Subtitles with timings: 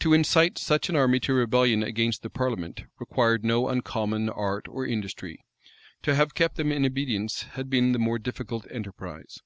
[0.00, 4.84] To incite such an army to rebellion against the parliament, required no uncommon art or
[4.84, 5.44] industry:
[6.02, 9.38] to have kept them in obedience had been the more difficult enterprise.